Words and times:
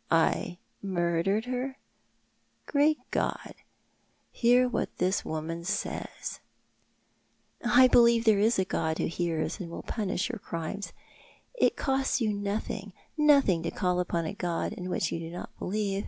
"I— 0.10 0.16
I— 0.40 0.58
murdered 0.82 1.44
her? 1.44 1.76
Great 2.64 2.96
God, 3.10 3.54
hear 4.30 4.66
,what 4.66 4.88
this 4.96 5.22
woman 5.22 5.64
says!"" 5.64 6.40
I 7.62 7.88
believe 7.88 8.24
there 8.24 8.38
is 8.38 8.58
a 8.58 8.64
God 8.64 8.96
who 8.96 9.04
hears 9.06 9.60
and 9.60 9.68
will 9.68 9.82
punish 9.82 10.30
your 10.30 10.38
crimes. 10.38 10.94
It 11.52 11.76
costs 11.76 12.22
you 12.22 12.32
nothing, 12.32 12.94
nothing 13.18 13.62
to 13.64 13.70
call 13.70 14.00
upon 14.00 14.24
a 14.24 14.32
God 14.32 14.72
in 14.72 14.86
whom 14.86 14.94
you 14.94 15.18
do 15.18 15.30
not 15.30 15.50
believe. 15.58 16.06